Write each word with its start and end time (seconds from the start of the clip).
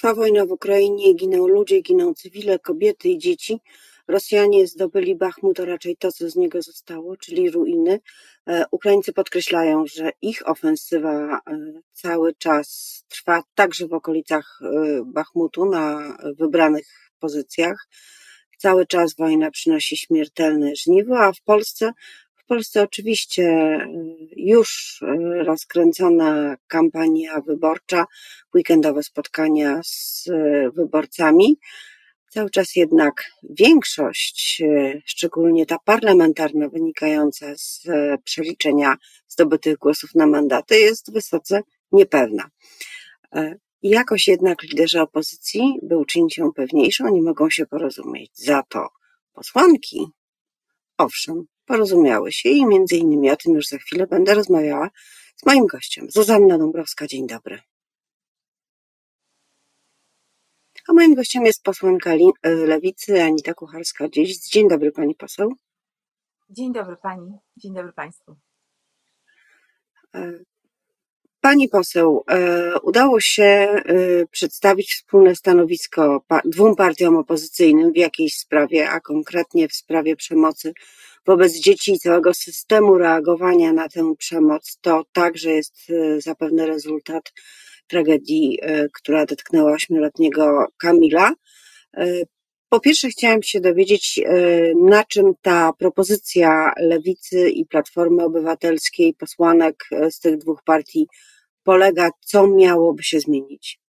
Trwa 0.00 0.14
wojna 0.14 0.46
w 0.46 0.52
Ukrainie, 0.52 1.14
giną 1.14 1.48
ludzie, 1.48 1.80
giną 1.80 2.14
cywile, 2.14 2.58
kobiety 2.58 3.08
i 3.08 3.18
dzieci. 3.18 3.60
Rosjanie 4.08 4.66
zdobyli 4.66 5.16
Bachmut, 5.16 5.60
a 5.60 5.64
raczej 5.64 5.96
to, 5.96 6.12
co 6.12 6.30
z 6.30 6.36
niego 6.36 6.62
zostało, 6.62 7.16
czyli 7.16 7.50
ruiny. 7.50 8.00
E, 8.46 8.64
Ukraińcy 8.70 9.12
podkreślają, 9.12 9.84
że 9.86 10.10
ich 10.22 10.48
ofensywa 10.48 11.36
e, 11.36 11.40
cały 11.92 12.34
czas 12.34 12.98
trwa 13.08 13.42
także 13.54 13.86
w 13.86 13.92
okolicach 13.92 14.58
e, 14.62 15.02
Bachmutu 15.04 15.64
na 15.64 16.16
wybranych 16.38 16.86
pozycjach. 17.18 17.88
Cały 18.58 18.86
czas 18.86 19.14
wojna 19.14 19.50
przynosi 19.50 19.96
śmiertelne 19.96 20.76
żniwo, 20.76 21.18
a 21.18 21.32
w 21.32 21.40
Polsce 21.40 21.92
Polsce 22.50 22.82
oczywiście 22.82 23.78
już 24.36 25.00
rozkręcona 25.44 26.56
kampania 26.66 27.40
wyborcza, 27.40 28.06
weekendowe 28.54 29.02
spotkania 29.02 29.80
z 29.84 30.28
wyborcami. 30.74 31.58
Cały 32.28 32.50
czas 32.50 32.76
jednak 32.76 33.24
większość, 33.50 34.62
szczególnie 35.04 35.66
ta 35.66 35.78
parlamentarna, 35.84 36.68
wynikająca 36.68 37.46
z 37.56 37.82
przeliczenia 38.24 38.96
zdobytych 39.28 39.76
głosów 39.76 40.14
na 40.14 40.26
mandaty, 40.26 40.80
jest 40.80 41.12
wysoce 41.12 41.62
niepewna. 41.92 42.50
Jakoś 43.82 44.28
jednak 44.28 44.62
liderzy 44.62 45.00
opozycji, 45.00 45.78
by 45.82 45.96
uczynić 45.98 46.38
ją 46.38 46.52
pewniejszą, 46.52 47.08
nie 47.08 47.22
mogą 47.22 47.50
się 47.50 47.66
porozumieć. 47.66 48.30
Za 48.34 48.62
to 48.68 48.88
posłanki, 49.32 50.06
owszem, 50.98 51.44
porozumiały 51.70 52.32
się 52.32 52.48
i 52.48 52.66
między 52.66 52.96
innymi 52.96 53.30
o 53.30 53.36
tym 53.36 53.54
już 53.54 53.68
za 53.68 53.78
chwilę 53.78 54.06
będę 54.06 54.34
rozmawiała 54.34 54.90
z 55.36 55.46
moim 55.46 55.66
gościem. 55.66 56.10
Zuzanna 56.10 56.58
Dąbrowska, 56.58 57.06
dzień 57.06 57.26
dobry. 57.26 57.58
A 60.88 60.92
moim 60.92 61.14
gościem 61.14 61.46
jest 61.46 61.62
posłanka 61.62 62.10
e, 62.10 62.50
Lewicy 62.50 63.22
Anita 63.22 63.52
Kucharska-Dzieś. 63.52 64.50
Dzień 64.52 64.68
dobry 64.68 64.92
pani 64.92 65.14
poseł. 65.14 65.52
Dzień 66.50 66.72
dobry 66.72 66.96
pani, 66.96 67.38
dzień 67.56 67.74
dobry 67.74 67.92
państwu. 67.92 68.36
E, 70.14 70.32
pani 71.40 71.68
poseł, 71.68 72.24
e, 72.30 72.80
udało 72.80 73.20
się 73.20 73.82
przedstawić 74.30 74.94
wspólne 74.94 75.36
stanowisko 75.36 76.24
dwóm 76.44 76.76
partiom 76.76 77.16
opozycyjnym 77.16 77.92
w 77.92 77.96
jakiejś 77.96 78.34
sprawie, 78.34 78.90
a 78.90 79.00
konkretnie 79.00 79.68
w 79.68 79.74
sprawie 79.74 80.16
przemocy 80.16 80.72
wobec 81.26 81.52
dzieci 81.52 81.92
i 81.92 81.98
całego 81.98 82.34
systemu 82.34 82.98
reagowania 82.98 83.72
na 83.72 83.88
tę 83.88 84.14
przemoc. 84.18 84.78
To 84.80 85.04
także 85.12 85.50
jest 85.50 85.86
zapewne 86.18 86.66
rezultat 86.66 87.32
tragedii, 87.90 88.58
e, 88.62 88.88
która 88.88 89.26
dotknęła 89.26 89.72
ośmioletniego 89.72 90.66
Kamila. 90.78 91.32
E, 91.96 92.22
po 92.68 92.80
pierwsze, 92.80 93.08
chciałam 93.08 93.42
się 93.42 93.60
dowiedzieć, 93.60 94.20
na 94.82 95.04
czym 95.04 95.32
ta 95.42 95.72
propozycja 95.78 96.72
Lewicy 96.80 97.50
i 97.50 97.66
Platformy 97.66 98.24
Obywatelskiej, 98.24 99.14
posłanek 99.14 99.84
z 100.10 100.20
tych 100.20 100.38
dwóch 100.38 100.62
partii 100.64 101.06
polega, 101.62 102.10
co 102.20 102.46
miałoby 102.46 103.02
się 103.02 103.20
zmienić? 103.20 103.79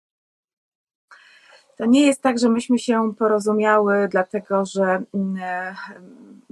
To 1.81 1.85
nie 1.85 2.05
jest 2.05 2.21
tak, 2.21 2.39
że 2.39 2.49
myśmy 2.49 2.79
się 2.79 3.13
porozumiały, 3.17 4.07
dlatego 4.11 4.65
że 4.65 5.03
mm, 5.13 5.37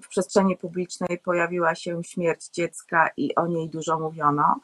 w 0.02 0.08
przestrzeni 0.08 0.58
publicznej 0.58 1.18
pojawiła 1.24 1.76
się 1.76 2.04
śmierć 2.04 2.50
dziecka 2.50 3.10
i 3.18 3.36
o 3.36 3.48
niej 3.48 3.70
dużo 3.70 4.00
mówiono 4.00 4.60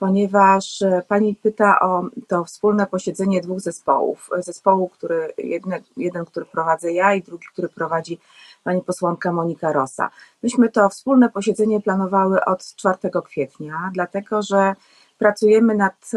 ponieważ 0.00 0.82
e, 0.82 1.02
Pani 1.08 1.34
pyta 1.34 1.80
o 1.80 2.02
to 2.28 2.44
wspólne 2.44 2.86
posiedzenie 2.86 3.40
dwóch 3.40 3.60
zespołów. 3.60 4.30
Zespołu, 4.38 4.88
który, 4.88 5.32
jeden, 5.38 5.82
jeden, 5.96 6.24
który 6.24 6.46
prowadzę 6.46 6.92
ja 6.92 7.14
i 7.14 7.22
drugi, 7.22 7.46
który 7.52 7.68
prowadzi 7.68 8.18
Pani 8.64 8.82
posłanka 8.82 9.32
Monika 9.32 9.72
Rosa. 9.72 10.10
Myśmy 10.42 10.68
to 10.68 10.88
wspólne 10.88 11.30
posiedzenie 11.30 11.80
planowały 11.80 12.44
od 12.44 12.64
4 12.64 12.98
kwietnia, 13.24 13.90
dlatego 13.94 14.42
że 14.42 14.74
pracujemy 15.20 15.74
nad 15.74 16.10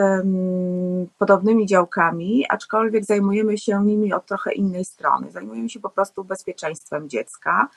podobnymi 1.17 1.65
działkami, 1.65 2.45
aczkolwiek 2.49 3.05
zajmujemy 3.05 3.57
się 3.57 3.85
nimi 3.85 4.13
od 4.13 4.25
trochę 4.25 4.51
innej 4.51 4.85
strony. 4.85 5.31
Zajmujemy 5.31 5.69
się 5.69 5.79
po 5.79 5.89
prostu 5.89 6.23
bezpieczeństwem 6.23 7.09
dziecka. 7.09 7.67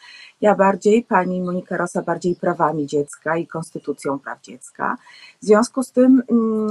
Ja 0.41 0.54
bardziej, 0.54 1.03
pani 1.03 1.42
Monika 1.42 1.76
Rosa 1.76 2.03
bardziej 2.03 2.36
prawami 2.36 2.86
dziecka 2.86 3.36
i 3.36 3.47
konstytucją 3.47 4.19
praw 4.19 4.41
dziecka. 4.41 4.97
W 5.42 5.44
związku 5.44 5.82
z 5.82 5.92
tym 5.92 6.22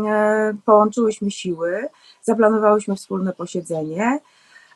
e, 0.07 0.53
połączyłyśmy 0.65 1.31
siły, 1.31 1.87
zaplanowałyśmy 2.21 2.95
wspólne 2.95 3.33
posiedzenie. 3.33 4.19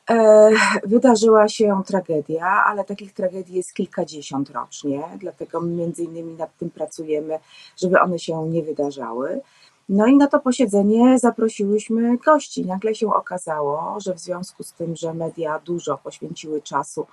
E, 0.10 0.50
wydarzyła 0.86 1.50
się 1.50 1.82
tragedia, 1.86 2.64
ale 2.66 2.84
takich 2.84 3.14
tragedii 3.14 3.56
jest 3.56 3.74
kilkadziesiąt 3.74 4.50
rocznie, 4.50 5.04
dlatego 5.18 5.62
między 5.62 6.04
innymi 6.04 6.34
nad 6.34 6.58
tym 6.58 6.70
pracujemy, 6.70 7.40
żeby 7.78 8.00
one 8.00 8.20
się 8.20 8.50
nie 8.50 8.64
wydarzały. 8.64 9.42
No 9.90 10.08
i 10.08 10.18
na 10.18 10.28
to 10.28 10.40
posiedzenie 10.40 11.20
zaprosiłyśmy 11.20 12.18
gości. 12.18 12.66
Nagle 12.66 12.96
się 12.96 13.14
okazało, 13.14 14.00
że 14.00 14.14
w 14.14 14.20
związku 14.20 14.64
z 14.64 14.74
tym, 14.74 14.96
że 14.96 15.14
media 15.14 15.60
dużo 15.60 15.98
poświęciły 15.98 16.62
czasu 16.62 17.08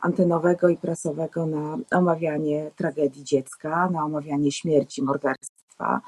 antenowego 0.00 0.68
i 0.68 0.76
prasowego 0.76 1.46
na 1.46 1.78
omawianie 1.90 2.70
tragedii 2.76 3.24
dziecka, 3.24 3.90
na 3.90 4.04
omawianie 4.04 4.52
śmierci, 4.52 5.02
morderstwa, 5.02 6.00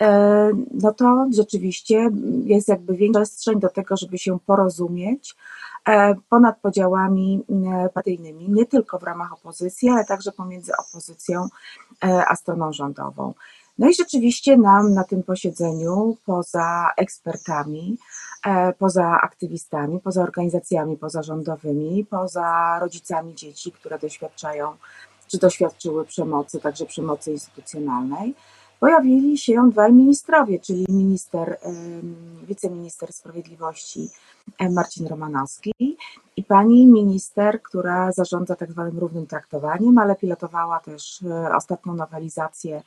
e, 0.00 0.50
no 0.74 0.92
to 0.92 1.26
rzeczywiście 1.34 2.10
jest 2.44 2.68
jakby 2.68 2.94
większa 2.94 3.20
przestrzeń 3.20 3.60
do 3.60 3.68
tego, 3.68 3.96
żeby 3.96 4.18
się 4.18 4.38
porozumieć 4.46 5.36
e, 5.88 6.14
ponad 6.28 6.60
podziałami 6.60 7.44
e, 7.50 7.88
partyjnymi, 7.88 8.48
nie 8.48 8.66
tylko 8.66 8.98
w 8.98 9.02
ramach 9.02 9.32
opozycji, 9.32 9.88
ale 9.88 10.04
także 10.04 10.32
pomiędzy 10.32 10.72
opozycją 10.76 11.48
a 12.28 12.36
stroną 12.36 12.72
rządową. 12.72 13.34
No 13.80 13.88
i 13.88 13.94
rzeczywiście 13.94 14.56
nam 14.56 14.94
na 14.94 15.04
tym 15.04 15.22
posiedzeniu, 15.22 16.16
poza 16.26 16.90
ekspertami, 16.96 17.98
e, 18.46 18.72
poza 18.72 19.20
aktywistami, 19.22 20.00
poza 20.00 20.22
organizacjami 20.22 20.96
pozarządowymi, 20.96 22.06
poza 22.10 22.78
rodzicami 22.80 23.34
dzieci, 23.34 23.72
które 23.72 23.98
doświadczają 23.98 24.76
czy 25.28 25.38
doświadczyły 25.38 26.04
przemocy, 26.04 26.60
także 26.60 26.86
przemocy 26.86 27.32
instytucjonalnej, 27.32 28.34
pojawili 28.80 29.38
się 29.38 29.70
dwaj 29.70 29.92
ministrowie, 29.92 30.58
czyli 30.58 30.86
minister, 30.88 31.58
wiceminister 32.42 33.12
sprawiedliwości 33.12 34.08
e, 34.58 34.70
Marcin 34.70 35.06
Romanowski 35.06 35.72
i 36.36 36.44
pani 36.44 36.86
minister, 36.86 37.62
która 37.62 38.12
zarządza 38.12 38.56
tak 38.56 38.72
zwanym 38.72 38.98
równym 38.98 39.26
traktowaniem, 39.26 39.98
ale 39.98 40.16
pilotowała 40.16 40.80
też 40.80 41.22
e, 41.22 41.56
ostatnią 41.56 41.94
nowelizację 41.94 42.82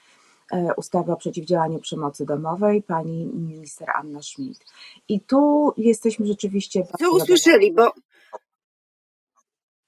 E, 0.53 0.73
ustawy 0.77 1.11
o 1.11 1.15
przeciwdziałaniu 1.15 1.79
przemocy 1.79 2.25
domowej, 2.25 2.83
pani 2.83 3.25
minister 3.25 3.87
Anna 3.95 4.21
Schmidt. 4.21 4.65
I 5.09 5.19
tu 5.19 5.73
jesteśmy 5.77 6.25
rzeczywiście. 6.25 6.83
Co 6.99 7.11
usłyszeli, 7.11 7.73
bo. 7.73 7.91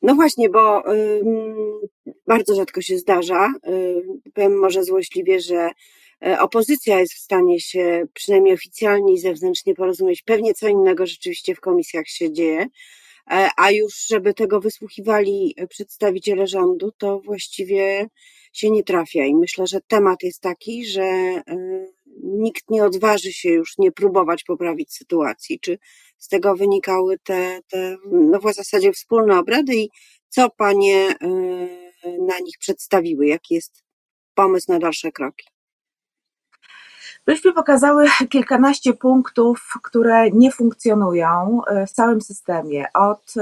No 0.01 0.15
właśnie, 0.15 0.49
bo 0.49 0.83
bardzo 2.27 2.55
rzadko 2.55 2.81
się 2.81 2.97
zdarza, 2.97 3.53
powiem 4.33 4.59
może 4.59 4.83
złośliwie, 4.83 5.39
że 5.39 5.69
e, 6.25 6.39
opozycja 6.39 6.99
jest 6.99 7.13
w 7.13 7.19
stanie 7.19 7.59
się 7.59 8.07
przynajmniej 8.13 8.53
oficjalnie 8.53 9.13
i 9.13 9.19
zewnętrznie 9.19 9.75
porozumieć. 9.75 10.21
Pewnie 10.21 10.53
co 10.53 10.67
innego 10.67 11.05
rzeczywiście 11.05 11.55
w 11.55 11.59
komisjach 11.59 12.07
się 12.07 12.31
dzieje, 12.31 12.67
a 13.57 13.71
już 13.71 14.07
żeby 14.07 14.33
tego 14.33 14.59
wysłuchiwali 14.59 15.55
przedstawiciele 15.69 16.47
rządu, 16.47 16.91
to 16.97 17.19
właściwie 17.19 18.07
się 18.53 18.69
nie 18.69 18.83
trafia. 18.83 19.25
I 19.25 19.35
myślę, 19.35 19.67
że 19.67 19.81
temat 19.87 20.23
jest 20.23 20.41
taki, 20.41 20.85
że 20.85 21.01
e, 21.03 21.43
nikt 22.23 22.69
nie 22.69 22.83
odważy 22.83 23.33
się 23.33 23.49
już 23.49 23.77
nie 23.77 23.91
próbować 23.91 24.43
poprawić 24.43 24.93
sytuacji. 24.93 25.59
Czy 25.59 25.77
z 26.17 26.27
tego 26.27 26.55
wynikały 26.55 27.19
te, 27.19 27.59
te 27.67 27.97
no 28.11 28.39
w 28.39 28.53
zasadzie 28.53 28.93
wspólne 28.93 29.39
obrady 29.39 29.75
i 29.75 29.89
co 30.29 30.49
panie 30.49 31.15
e, 31.21 31.27
na 32.03 32.39
nich 32.39 32.55
przedstawiły? 32.59 33.27
Jaki 33.27 33.53
jest 33.53 33.83
pomysł 34.33 34.71
na 34.71 34.79
dalsze 34.79 35.11
kroki? 35.11 35.54
Myśmy 37.27 37.53
pokazały 37.53 38.05
kilkanaście 38.29 38.93
punktów, 38.93 39.73
które 39.83 40.31
nie 40.31 40.51
funkcjonują 40.51 41.61
e, 41.67 41.87
w 41.87 41.91
całym 41.91 42.21
systemie, 42.21 42.85
od 42.93 43.33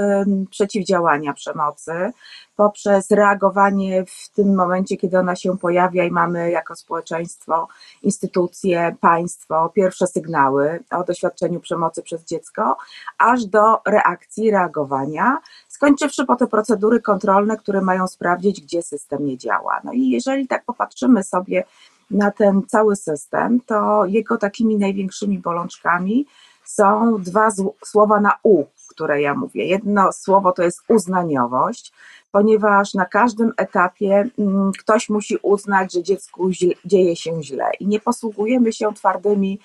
przeciwdziałania 0.50 1.32
przemocy, 1.32 2.12
poprzez 2.56 3.10
reagowanie 3.10 4.04
w 4.06 4.28
tym 4.28 4.54
momencie, 4.54 4.96
kiedy 4.96 5.18
ona 5.18 5.36
się 5.36 5.58
pojawia 5.58 6.04
i 6.04 6.10
mamy 6.10 6.50
jako 6.50 6.76
społeczeństwo, 6.76 7.68
instytucje, 8.02 8.96
państwo 9.00 9.68
pierwsze 9.74 10.06
sygnały 10.06 10.84
o 10.90 11.04
doświadczeniu 11.04 11.60
przemocy 11.60 12.02
przez 12.02 12.24
dziecko, 12.24 12.76
aż 13.18 13.44
do 13.44 13.80
reakcji, 13.86 14.50
reagowania, 14.50 15.38
skończywszy 15.68 16.24
po 16.24 16.36
te 16.36 16.46
procedury 16.46 17.00
kontrolne, 17.00 17.56
które 17.56 17.80
mają 17.80 18.06
sprawdzić, 18.08 18.60
gdzie 18.60 18.82
system 18.82 19.26
nie 19.26 19.38
działa. 19.38 19.80
No 19.84 19.92
i 19.92 20.08
jeżeli 20.08 20.48
tak 20.48 20.64
popatrzymy 20.64 21.24
sobie 21.24 21.64
na 22.10 22.30
ten 22.30 22.62
cały 22.66 22.96
system, 22.96 23.60
to 23.66 24.04
jego 24.04 24.36
takimi 24.36 24.76
największymi 24.76 25.38
bolączkami 25.38 26.26
są 26.64 27.22
dwa 27.22 27.48
słowa 27.84 28.20
na 28.20 28.38
U, 28.42 28.64
które 28.88 29.22
ja 29.22 29.34
mówię. 29.34 29.66
Jedno 29.66 30.12
słowo 30.12 30.52
to 30.52 30.62
jest 30.62 30.80
uznaniowość, 30.88 31.92
ponieważ 32.32 32.94
na 32.94 33.04
każdym 33.04 33.52
etapie 33.56 34.24
mm, 34.38 34.72
ktoś 34.78 35.08
musi 35.08 35.38
uznać, 35.42 35.92
że 35.92 36.02
dziecku 36.02 36.50
dzieje 36.84 37.16
się 37.16 37.42
źle 37.42 37.70
i 37.80 37.86
nie 37.86 38.00
posługujemy 38.00 38.72
się 38.72 38.94
twardymi 38.94 39.60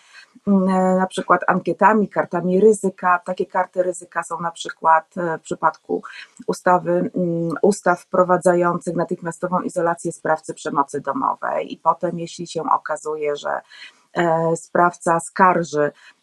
na 0.49 1.07
przykład 1.07 1.41
ankietami, 1.47 2.07
kartami 2.07 2.59
ryzyka. 2.59 3.19
Takie 3.25 3.45
karty 3.45 3.83
ryzyka 3.83 4.23
są 4.23 4.39
na 4.39 4.51
przykład 4.51 5.17
e, 5.17 5.37
w 5.37 5.41
przypadku 5.41 6.03
ustawy, 6.47 6.91
mm, 6.91 7.49
ustaw 7.61 8.01
wprowadzających 8.01 8.95
natychmiastową 8.95 9.61
izolację 9.61 10.11
sprawcy 10.11 10.53
przemocy 10.53 11.01
domowej 11.01 11.73
i 11.73 11.77
potem 11.77 12.19
jeśli 12.19 12.47
się 12.47 12.63
okazuje, 12.71 13.35
że 13.35 13.61
e, 14.13 14.55
sprawca 14.55 15.19
skarży 15.19 15.91
E, 15.91 16.18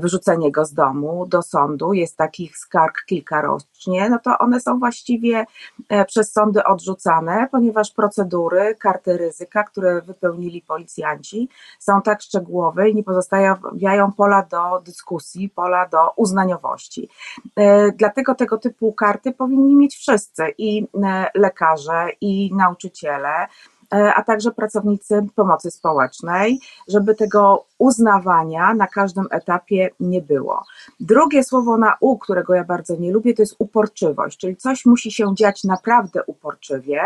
wyrzucenie 0.00 0.52
go 0.52 0.64
z 0.64 0.74
domu 0.74 1.26
do 1.26 1.42
sądu, 1.42 1.92
jest 1.92 2.16
takich 2.16 2.58
skarg 2.58 3.04
kilka 3.06 3.42
rocznie, 3.42 4.10
no 4.10 4.18
to 4.18 4.38
one 4.38 4.60
są 4.60 4.78
właściwie 4.78 5.44
e, 5.88 6.04
przez 6.04 6.32
sądy 6.32 6.64
odrzucane, 6.64 7.48
ponieważ 7.50 7.90
procedury, 7.90 8.76
karty 8.78 9.18
ryzyka, 9.18 9.64
które 9.64 10.02
wypełnili 10.02 10.62
policjanci, 10.62 11.48
są 11.78 12.02
tak 12.02 12.22
szczegółowe 12.22 12.90
i 12.90 12.94
nie 12.94 13.04
pozostawiają 13.04 14.12
pola 14.16 14.42
do 14.42 14.82
dyskusji, 14.84 15.48
pola 15.48 15.88
do 15.88 16.10
uznaniowości. 16.16 17.08
E, 17.56 17.92
dlatego 17.92 18.34
tego 18.34 18.58
typu 18.58 18.92
karty 18.92 19.32
powinni 19.32 19.76
mieć 19.76 19.96
wszyscy 19.96 20.42
i 20.58 20.86
lekarze, 21.34 22.08
i 22.20 22.54
nauczyciele, 22.54 23.46
E, 23.79 23.79
a 23.90 24.22
także 24.22 24.50
pracownicy 24.50 25.26
pomocy 25.34 25.70
społecznej, 25.70 26.60
żeby 26.88 27.14
tego 27.14 27.64
uznawania 27.78 28.74
na 28.74 28.86
każdym 28.86 29.26
etapie 29.30 29.90
nie 30.00 30.22
było. 30.22 30.64
Drugie 31.00 31.44
słowo 31.44 31.76
na 31.76 31.96
U, 32.00 32.18
którego 32.18 32.54
ja 32.54 32.64
bardzo 32.64 32.96
nie 32.96 33.12
lubię, 33.12 33.34
to 33.34 33.42
jest 33.42 33.56
uporczywość, 33.58 34.38
czyli 34.38 34.56
coś 34.56 34.86
musi 34.86 35.12
się 35.12 35.34
dziać 35.34 35.64
naprawdę 35.64 36.24
uporczywie, 36.26 37.02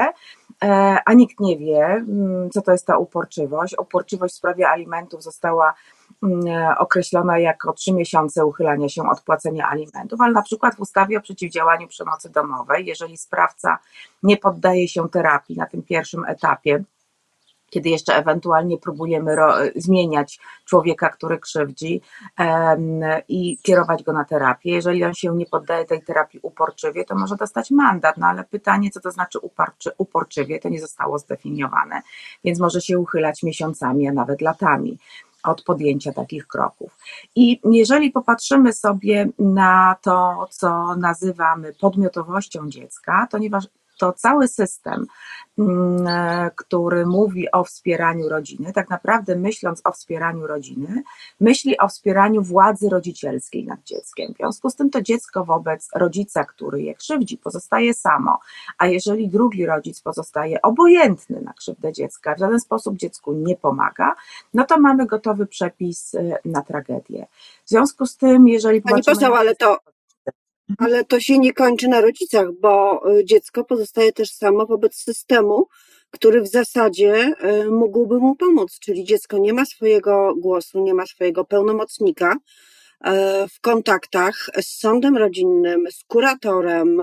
e, 0.64 0.98
a 1.04 1.12
nikt 1.12 1.40
nie 1.40 1.58
wie, 1.58 1.86
mm, 1.86 2.50
co 2.50 2.62
to 2.62 2.72
jest 2.72 2.86
ta 2.86 2.98
uporczywość. 2.98 3.78
Uporczywość 3.78 4.34
w 4.34 4.36
sprawie 4.36 4.68
alimentów 4.68 5.22
została 5.22 5.68
e, 5.70 5.74
określona 6.78 7.38
jako 7.38 7.72
trzy 7.72 7.92
miesiące 7.92 8.46
uchylania 8.46 8.88
się 8.88 9.02
od 9.10 9.20
płacenia 9.20 9.68
alimentów, 9.68 10.20
ale 10.20 10.32
na 10.32 10.42
przykład 10.42 10.76
w 10.76 10.80
ustawie 10.80 11.18
o 11.18 11.20
przeciwdziałaniu 11.20 11.88
przemocy 11.88 12.30
domowej, 12.30 12.86
jeżeli 12.86 13.16
sprawca 13.16 13.78
nie 14.22 14.36
poddaje 14.36 14.88
się 14.88 15.08
terapii 15.08 15.56
na 15.56 15.66
tym 15.66 15.82
pierwszym 15.82 16.24
etapie, 16.24 16.84
kiedy 17.74 17.88
jeszcze 17.88 18.16
ewentualnie 18.16 18.78
próbujemy 18.78 19.36
zmieniać 19.76 20.40
człowieka, 20.64 21.08
który 21.08 21.38
krzywdzi 21.38 22.00
um, 22.38 23.00
i 23.28 23.58
kierować 23.62 24.02
go 24.02 24.12
na 24.12 24.24
terapię. 24.24 24.70
Jeżeli 24.70 25.04
on 25.04 25.14
się 25.14 25.36
nie 25.36 25.46
poddaje 25.46 25.84
tej 25.84 26.02
terapii 26.02 26.40
uporczywie, 26.42 27.04
to 27.04 27.14
może 27.14 27.36
dostać 27.36 27.70
mandat, 27.70 28.16
no 28.16 28.26
ale 28.26 28.44
pytanie, 28.44 28.90
co 28.90 29.00
to 29.00 29.10
znaczy 29.10 29.38
uparczy, 29.38 29.90
uporczywie, 29.98 30.60
to 30.60 30.68
nie 30.68 30.80
zostało 30.80 31.18
zdefiniowane, 31.18 32.02
więc 32.44 32.60
może 32.60 32.80
się 32.80 32.98
uchylać 32.98 33.42
miesiącami, 33.42 34.08
a 34.08 34.12
nawet 34.12 34.40
latami 34.40 34.98
od 35.44 35.62
podjęcia 35.62 36.12
takich 36.12 36.46
kroków. 36.46 36.96
I 37.36 37.60
jeżeli 37.64 38.10
popatrzymy 38.10 38.72
sobie 38.72 39.28
na 39.38 39.96
to, 40.02 40.46
co 40.50 40.96
nazywamy 40.96 41.72
podmiotowością 41.80 42.70
dziecka, 42.70 43.26
to, 43.30 43.38
to 43.98 44.12
cały 44.12 44.48
system 44.48 45.06
Mm, 45.58 46.06
e, 46.06 46.50
który 46.56 47.06
mówi 47.06 47.50
o 47.52 47.64
wspieraniu 47.64 48.28
rodziny, 48.28 48.72
tak 48.72 48.90
naprawdę 48.90 49.36
myśląc 49.36 49.80
o 49.84 49.92
wspieraniu 49.92 50.46
rodziny, 50.46 51.02
myśli 51.40 51.78
o 51.78 51.88
wspieraniu 51.88 52.42
władzy 52.42 52.88
rodzicielskiej 52.88 53.64
nad 53.64 53.82
dzieckiem. 53.84 54.34
W 54.34 54.36
związku 54.36 54.70
z 54.70 54.76
tym 54.76 54.90
to 54.90 55.02
dziecko 55.02 55.44
wobec 55.44 55.88
rodzica, 55.94 56.44
który 56.44 56.82
je 56.82 56.94
krzywdzi, 56.94 57.38
pozostaje 57.38 57.94
samo, 57.94 58.38
a 58.78 58.86
jeżeli 58.86 59.28
drugi 59.28 59.66
rodzic 59.66 60.00
pozostaje 60.00 60.62
obojętny 60.62 61.40
na 61.40 61.52
krzywdę 61.52 61.92
dziecka, 61.92 62.34
w 62.34 62.38
żaden 62.38 62.60
sposób 62.60 62.96
dziecku 62.96 63.32
nie 63.32 63.56
pomaga, 63.56 64.14
no 64.54 64.64
to 64.64 64.80
mamy 64.80 65.06
gotowy 65.06 65.46
przepis 65.46 66.14
e, 66.14 66.38
na 66.44 66.62
tragedię. 66.62 67.26
W 67.64 67.70
związku 67.70 68.06
z 68.06 68.16
tym, 68.16 68.48
jeżeli... 68.48 68.82
Pani 68.82 69.02
poseł, 69.02 69.34
ale 69.34 69.56
to 69.56 69.78
ale 70.78 71.04
to 71.04 71.20
się 71.20 71.38
nie 71.38 71.52
kończy 71.52 71.88
na 71.88 72.00
rodzicach, 72.00 72.46
bo 72.60 73.02
y, 73.18 73.24
dziecko 73.24 73.64
pozostaje 73.64 74.12
też 74.12 74.30
samo 74.30 74.66
wobec 74.66 74.94
systemu, 74.94 75.66
który 76.10 76.40
w 76.42 76.48
zasadzie 76.48 77.32
y, 77.64 77.70
mógłby 77.70 78.18
mu 78.18 78.36
pomóc, 78.36 78.78
czyli 78.80 79.04
dziecko 79.04 79.38
nie 79.38 79.52
ma 79.52 79.64
swojego 79.64 80.34
głosu, 80.36 80.82
nie 80.82 80.94
ma 80.94 81.06
swojego 81.06 81.44
pełnomocnika 81.44 82.32
y, 82.32 83.10
w 83.48 83.60
kontaktach 83.60 84.50
z 84.62 84.78
sądem 84.78 85.16
rodzinnym, 85.16 85.84
z 85.90 86.04
kuratorem 86.04 87.02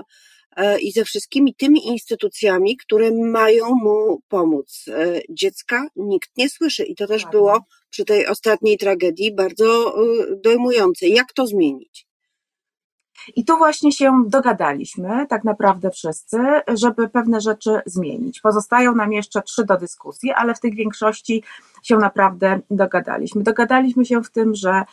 i 0.80 0.92
ze 0.92 1.04
wszystkimi 1.04 1.54
tymi 1.54 1.86
instytucjami, 1.86 2.76
które 2.76 3.10
mają 3.10 3.68
mu 3.74 4.20
pomóc. 4.28 4.84
Dziecka 5.30 5.86
nikt 5.96 6.30
nie 6.36 6.48
słyszy 6.48 6.84
i 6.84 6.94
to 6.94 7.06
też 7.06 7.26
było 7.26 7.60
przy 7.90 8.04
tej 8.04 8.26
ostatniej 8.26 8.78
tragedii 8.78 9.34
bardzo 9.34 9.94
dojmujące. 10.42 11.08
Jak 11.08 11.32
to 11.32 11.46
zmienić? 11.46 12.06
I 13.36 13.44
tu 13.44 13.56
właśnie 13.56 13.92
się 13.92 14.24
dogadaliśmy, 14.26 15.26
tak 15.26 15.44
naprawdę 15.44 15.90
wszyscy, 15.90 16.38
żeby 16.74 17.08
pewne 17.08 17.40
rzeczy 17.40 17.80
zmienić. 17.86 18.40
Pozostają 18.40 18.94
nam 18.94 19.12
jeszcze 19.12 19.42
trzy 19.42 19.64
do 19.64 19.76
dyskusji, 19.76 20.30
ale 20.30 20.54
w 20.54 20.60
tych 20.60 20.74
większości 20.74 21.42
się 21.82 21.96
naprawdę 21.96 22.60
dogadaliśmy. 22.70 23.42
Dogadaliśmy 23.42 24.04
się 24.04 24.22
w 24.22 24.30
tym, 24.30 24.54
że 24.54 24.84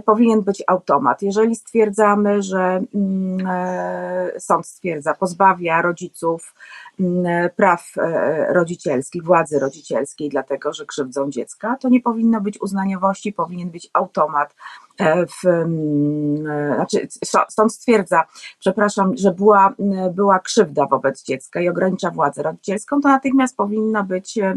powinien 0.00 0.42
być 0.42 0.62
automat. 0.66 1.22
Jeżeli 1.22 1.56
stwierdzamy, 1.56 2.42
że 2.42 2.82
mm, 2.94 3.46
e, 3.46 4.30
sąd 4.38 4.66
stwierdza, 4.66 5.14
pozbawia 5.14 5.82
rodziców 5.82 6.54
mm, 7.00 7.50
praw 7.56 7.92
e, 7.96 8.52
rodzicielskich, 8.52 9.24
władzy 9.24 9.58
rodzicielskiej, 9.58 10.28
dlatego 10.28 10.72
że 10.72 10.86
krzywdzą 10.86 11.30
dziecka, 11.30 11.76
to 11.76 11.88
nie 11.88 12.00
powinno 12.00 12.40
być 12.40 12.60
uznaniowości, 12.60 13.32
powinien 13.32 13.70
być 13.70 13.90
automat 13.92 14.54
E, 14.91 14.91
w, 15.28 15.46
mm, 15.46 16.46
e, 16.46 16.74
znaczy 16.74 17.08
sąd 17.48 17.72
stwierdza, 17.72 18.24
przepraszam, 18.58 19.16
że 19.16 19.30
była, 19.32 19.74
była 20.14 20.38
krzywda 20.38 20.86
wobec 20.86 21.24
dziecka 21.24 21.60
i 21.60 21.68
ogranicza 21.68 22.10
władzę 22.10 22.42
rodzicielską, 22.42 23.00
to 23.00 23.08
natychmiast 23.08 23.56
powinno 23.56 24.04
być 24.04 24.38
e, 24.38 24.56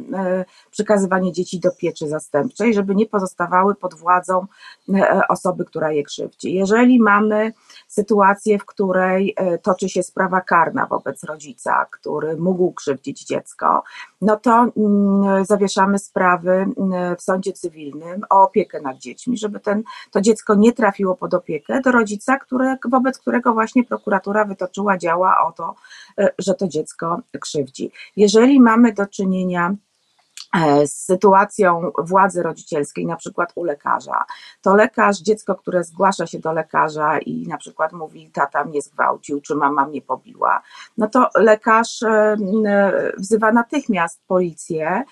przekazywanie 0.72 1.32
dzieci 1.32 1.60
do 1.60 1.72
pieczy 1.72 2.08
zastępczej, 2.08 2.74
żeby 2.74 2.96
nie 2.96 3.06
pozostawały 3.06 3.76
pod 3.76 3.94
władzą 3.94 4.46
osoby, 5.30 5.66
która 5.66 5.92
je 5.92 6.04
krzywdzi. 6.04 6.54
Jeżeli 6.54 7.02
mamy 7.02 7.54
sytuację, 7.88 8.60
w 8.60 8.66
której 8.66 9.36
toczy 9.62 9.90
się 9.90 10.04
sprawa 10.04 10.42
karna 10.42 10.86
wobec 10.86 11.24
rodzica, 11.24 11.86
który 11.92 12.38
mógł 12.38 12.74
krzywdzić 12.74 13.26
dziecko, 13.26 13.84
no 14.22 14.38
to 14.38 14.68
mm, 14.78 15.46
zawieszamy 15.46 16.00
sprawy 16.00 16.66
w 17.18 17.22
sądzie 17.22 17.54
cywilnym 17.54 18.22
o 18.30 18.44
opiekę 18.44 18.82
nad 18.82 18.98
dziećmi, 18.98 19.38
żeby 19.38 19.60
ten, 19.60 19.84
to 20.12 20.22
dziecko 20.22 20.35
nie 20.56 20.74
trafiło 20.74 21.16
pod 21.16 21.34
opiekę 21.34 21.82
do 21.82 21.92
rodzica, 21.92 22.38
które, 22.38 22.78
wobec 22.90 23.20
którego 23.20 23.54
właśnie 23.54 23.84
prokuratura 23.84 24.46
wytoczyła 24.46 24.98
działa 24.98 25.48
o 25.48 25.52
to, 25.52 25.76
e, 26.20 26.34
że 26.40 26.54
to 26.54 26.68
dziecko 26.68 27.22
krzywdzi. 27.40 27.92
Jeżeli 28.16 28.62
mamy 28.62 28.94
do 28.94 29.08
czynienia 29.08 29.76
z 30.86 30.92
sytuacją 30.92 31.92
władzy 31.98 32.44
rodzicielskiej, 32.44 33.06
na 33.06 33.16
przykład 33.16 33.52
u 33.56 33.64
lekarza, 33.64 34.26
to 34.62 34.76
lekarz, 34.76 35.18
dziecko, 35.18 35.56
które 35.56 35.84
zgłasza 35.84 36.28
się 36.28 36.40
do 36.40 36.54
lekarza 36.54 37.20
i 37.20 37.48
na 37.48 37.58
przykład 37.58 37.94
mówi, 37.94 38.30
tata 38.34 38.64
mnie 38.64 38.82
zgwałcił, 38.82 39.42
czy 39.42 39.56
mama 39.56 39.86
mnie 39.86 40.02
pobiła, 40.02 40.62
no 40.98 41.08
to 41.08 41.30
lekarz 41.36 42.04
e, 42.04 42.38
wzywa 43.18 43.52
natychmiast 43.52 44.22
policję, 44.28 45.04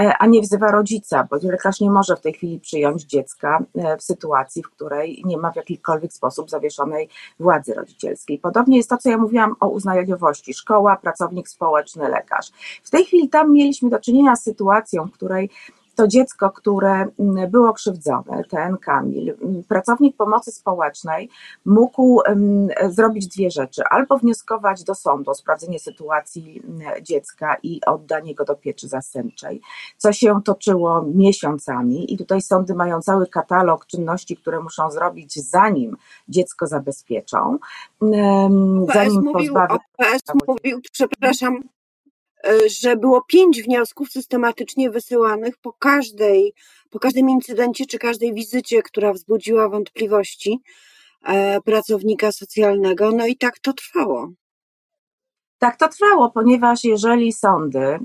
E, 0.00 0.18
a 0.18 0.26
nie 0.26 0.42
wzywa 0.42 0.70
rodzica, 0.70 1.28
bo 1.30 1.36
lekarz 1.42 1.80
nie 1.80 1.90
może 1.90 2.16
w 2.16 2.20
tej 2.20 2.32
chwili 2.32 2.60
przyjąć 2.60 3.02
dziecka 3.02 3.64
e, 3.74 3.96
w 3.96 4.02
sytuacji, 4.02 4.62
w 4.62 4.70
której 4.70 5.22
nie 5.24 5.38
ma 5.38 5.52
w 5.52 5.56
jakikolwiek 5.56 6.12
sposób 6.12 6.50
zawieszonej 6.50 7.08
władzy 7.40 7.74
rodzicielskiej. 7.74 8.38
Podobnie 8.38 8.76
jest 8.76 8.90
to, 8.90 8.96
co 8.96 9.10
ja 9.10 9.18
mówiłam 9.18 9.56
o 9.60 9.68
uznaniowości. 9.68 10.54
Szkoła, 10.54 10.96
pracownik 10.96 11.48
społeczny, 11.48 12.08
lekarz. 12.08 12.50
W 12.82 12.90
tej 12.90 13.04
chwili 13.04 13.28
tam 13.28 13.52
mieliśmy 13.52 13.90
do 13.90 13.98
czynienia 13.98 14.36
z 14.36 14.42
sytuacją, 14.42 14.91
w 15.00 15.10
której 15.12 15.50
to 15.94 16.08
dziecko, 16.08 16.50
które 16.50 17.06
mm, 17.18 17.50
było 17.50 17.72
krzywdzone, 17.72 18.44
ten 18.50 18.76
Kamil, 18.78 19.36
mm, 19.42 19.64
pracownik 19.64 20.16
pomocy 20.16 20.52
społecznej 20.52 21.28
mógł 21.64 22.22
mm, 22.22 22.68
zrobić 22.90 23.26
dwie 23.26 23.50
rzeczy: 23.50 23.82
albo 23.90 24.18
wnioskować 24.18 24.84
do 24.84 24.94
sądu 24.94 25.30
o 25.30 25.34
sprawdzenie 25.34 25.78
sytuacji 25.78 26.62
dziecka 27.02 27.56
i 27.62 27.80
oddanie 27.86 28.34
go 28.34 28.44
do 28.44 28.54
pieczy 28.54 28.88
zastępczej, 28.88 29.60
co 29.96 30.12
się 30.12 30.42
toczyło 30.44 31.02
miesiącami, 31.02 32.14
i 32.14 32.18
tutaj 32.18 32.42
sądy 32.42 32.74
mają 32.74 33.00
cały 33.02 33.26
katalog 33.26 33.86
czynności, 33.86 34.36
które 34.36 34.60
muszą 34.60 34.90
zrobić, 34.90 35.34
zanim 35.34 35.96
dziecko 36.28 36.66
zabezpieczą, 36.66 37.58
zanim 38.94 39.32
pozbawią. 39.32 39.76
PS 39.96 40.22
mówił, 40.48 40.80
przepraszam, 40.92 41.62
że 42.80 42.96
było 42.96 43.22
pięć 43.22 43.62
wniosków 43.62 44.10
systematycznie 44.10 44.90
wysyłanych 44.90 45.58
po 45.58 45.72
każdej, 45.72 46.54
po 46.90 46.98
każdym 46.98 47.30
incydencie 47.30 47.86
czy 47.86 47.98
każdej 47.98 48.34
wizycie, 48.34 48.82
która 48.82 49.12
wzbudziła 49.12 49.68
wątpliwości 49.68 50.58
e, 51.24 51.60
pracownika 51.60 52.32
socjalnego. 52.32 53.10
No 53.12 53.26
i 53.26 53.36
tak 53.36 53.58
to 53.58 53.72
trwało. 53.72 54.32
Tak 55.62 55.76
to 55.76 55.88
trwało, 55.88 56.30
ponieważ 56.30 56.84
jeżeli 56.84 57.32
sądy 57.32 57.78
e, 57.78 57.98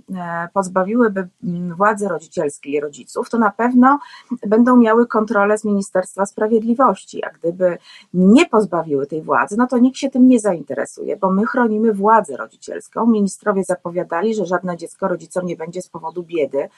pozbawiłyby 0.53 1.27
mm, 1.43 1.75
władzy 1.75 2.07
rodzicielskiej 2.07 2.79
rodziców, 2.79 3.29
to 3.29 3.37
na 3.37 3.51
pewno 3.51 3.99
będą 4.47 4.75
miały 4.75 5.07
kontrolę 5.07 5.57
z 5.57 5.65
Ministerstwa 5.65 6.25
Sprawiedliwości, 6.25 7.23
a 7.23 7.29
gdyby 7.29 7.77
nie 8.13 8.45
pozbawiły 8.45 9.07
tej 9.07 9.21
władzy, 9.21 9.55
no 9.57 9.67
to 9.67 9.77
nikt 9.77 9.97
się 9.97 10.09
tym 10.09 10.27
nie 10.27 10.39
zainteresuje, 10.39 11.17
bo 11.17 11.31
my 11.31 11.45
chronimy 11.45 11.93
władzę 11.93 12.37
rodzicielską. 12.37 13.05
Ministrowie 13.05 13.63
zapowiadali, 13.63 14.35
że 14.35 14.45
żadne 14.45 14.77
dziecko 14.77 15.07
rodzicom 15.07 15.45
nie 15.45 15.55
będzie 15.55 15.81
z 15.81 15.89
powodu 15.89 16.23
biedy 16.23 16.69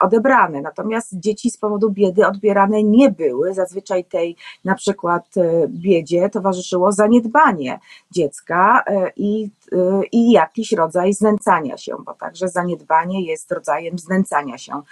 odebrane, 0.00 0.60
natomiast 0.60 1.18
dzieci 1.18 1.50
z 1.50 1.56
powodu 1.56 1.90
biedy 1.90 2.26
odbierane 2.26 2.82
nie 2.82 3.10
były. 3.10 3.54
Zazwyczaj 3.54 4.04
tej 4.04 4.36
na 4.64 4.74
przykład 4.74 5.36
e, 5.36 5.68
biedzie 5.68 6.28
towarzyszyło 6.28 6.92
zaniedbanie 6.92 7.80
dziecka 8.10 8.84
e, 8.86 9.12
i 9.16 9.50
i 10.12 10.32
jakiś 10.32 10.72
rodzaj 10.72 11.14
znęcania 11.14 11.76
się, 11.76 11.96
bo 12.06 12.14
także 12.14 12.48
zaniedbanie 12.48 13.26
jest 13.26 13.52
rodzajem 13.52 13.98
znęcania 13.98 14.58
się 14.58 14.82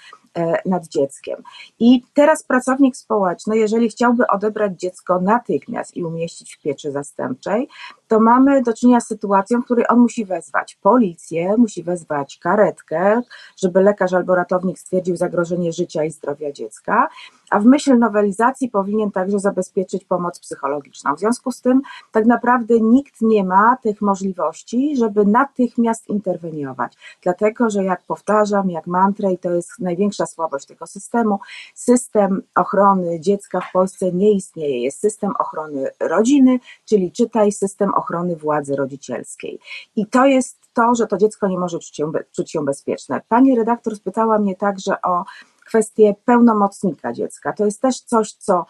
nad 0.65 0.89
dzieckiem. 0.89 1.43
I 1.79 2.03
teraz 2.15 2.43
pracownik 2.43 2.97
społeczny, 2.97 3.59
jeżeli 3.59 3.89
chciałby 3.89 4.27
odebrać 4.27 4.81
dziecko 4.81 5.21
natychmiast 5.21 5.97
i 5.97 6.05
umieścić 6.05 6.55
w 6.55 6.63
pieczy 6.63 6.93
zastępczej, 6.93 7.69
to 8.09 8.21
mamy 8.21 8.63
do 8.63 8.75
czynienia 8.75 9.01
z 9.01 9.07
sytuacją, 9.07 9.61
w 9.61 9.65
której 9.65 9.85
on 9.89 9.99
musi 9.99 10.25
wezwać 10.25 10.79
policję, 10.83 11.57
musi 11.57 11.83
wezwać 11.83 12.39
karetkę, 12.43 13.23
żeby 13.57 13.81
lekarz 13.81 14.13
albo 14.13 14.35
ratownik 14.35 14.79
stwierdził 14.79 15.17
zagrożenie 15.17 15.73
życia 15.73 16.05
i 16.05 16.11
zdrowia 16.11 16.53
dziecka, 16.53 17.09
a 17.51 17.61
w 17.61 17.65
myśl 17.65 17.99
nowelizacji 17.99 18.69
powinien 18.71 19.11
także 19.11 19.39
zabezpieczyć 19.39 20.05
pomoc 20.05 20.41
psychologiczną. 20.41 21.15
W 21.15 21.19
związku 21.19 21.53
z 21.53 21.61
tym 21.61 21.83
tak 22.13 22.27
naprawdę 22.27 22.81
nikt 22.81 23.21
nie 23.21 23.45
ma 23.45 23.77
tych 23.77 24.03
możliwości, 24.03 24.97
żeby 24.97 25.25
natychmiast 25.25 26.09
interweniować, 26.09 26.93
dlatego 27.23 27.71
że 27.71 27.85
jak 27.85 28.03
powtarzam, 28.03 28.71
jak 28.71 28.87
mantrę 28.87 29.33
i 29.33 29.39
to 29.39 29.51
jest 29.51 29.79
największa 29.79 30.26
słabość 30.27 30.67
tego 30.67 30.87
systemu, 30.87 31.39
system 31.75 32.43
ochrony 32.55 33.21
dziecka 33.21 33.61
w 33.61 33.73
Polsce 33.73 34.13
nie 34.13 34.33
istnieje. 34.33 34.83
Jest 34.83 35.01
system 35.01 35.33
ochrony 35.39 35.91
rodziny, 36.01 36.59
czyli 36.85 37.13
czytaj 37.13 37.53
system 37.53 37.95
ochrony 37.95 38.37
władzy 38.37 38.77
rodzicielskiej. 38.77 39.59
I 39.97 40.07
to 40.07 40.27
jest 40.27 40.59
to, 40.75 40.95
że 40.95 41.07
to 41.07 41.17
dziecko 41.17 41.49
nie 41.49 41.59
może 41.59 41.79
czuć 41.79 41.97
się, 41.97 42.13
czuć 42.33 42.51
się 42.51 42.65
bezpieczne. 42.65 43.21
Pani 43.29 43.57
redaktor 43.57 43.97
spytała 43.97 44.39
mnie 44.39 44.57
także 44.57 45.03
o 45.03 45.25
kwestię 45.67 46.15
pełnomocnika 46.25 47.13
dziecka. 47.13 47.53
To 47.53 47.65
jest 47.65 47.81
też 47.81 48.01
coś, 48.01 48.33
co 48.33 48.67